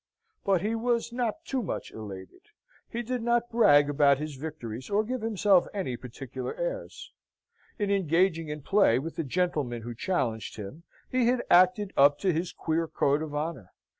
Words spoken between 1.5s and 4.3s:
much elated. He did not brag about